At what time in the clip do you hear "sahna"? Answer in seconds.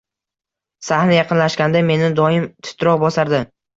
0.87-1.13